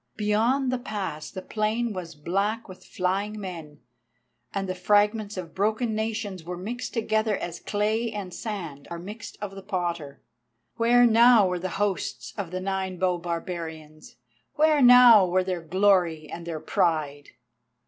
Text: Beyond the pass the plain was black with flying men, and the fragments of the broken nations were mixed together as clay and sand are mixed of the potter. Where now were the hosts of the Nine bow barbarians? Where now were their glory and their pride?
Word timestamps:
Beyond 0.15 0.71
the 0.71 0.79
pass 0.79 1.29
the 1.29 1.43
plain 1.43 1.93
was 1.93 2.15
black 2.15 2.67
with 2.67 2.83
flying 2.83 3.39
men, 3.39 3.81
and 4.51 4.67
the 4.67 4.73
fragments 4.73 5.37
of 5.37 5.49
the 5.49 5.53
broken 5.53 5.93
nations 5.93 6.43
were 6.43 6.57
mixed 6.57 6.91
together 6.95 7.37
as 7.37 7.59
clay 7.59 8.11
and 8.11 8.33
sand 8.33 8.87
are 8.89 8.97
mixed 8.97 9.37
of 9.43 9.53
the 9.53 9.61
potter. 9.61 10.19
Where 10.75 11.05
now 11.05 11.47
were 11.47 11.59
the 11.59 11.69
hosts 11.77 12.33
of 12.35 12.49
the 12.49 12.59
Nine 12.59 12.97
bow 12.97 13.19
barbarians? 13.19 14.15
Where 14.55 14.81
now 14.81 15.23
were 15.27 15.43
their 15.43 15.61
glory 15.61 16.27
and 16.31 16.47
their 16.47 16.59
pride? 16.59 17.29